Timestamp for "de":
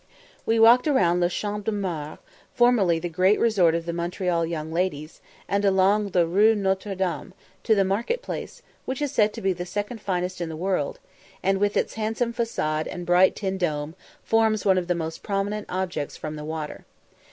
1.63-1.71